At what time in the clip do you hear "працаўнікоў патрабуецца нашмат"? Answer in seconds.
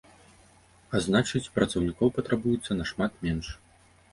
1.57-3.11